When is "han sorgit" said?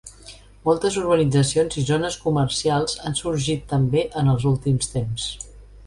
3.05-3.71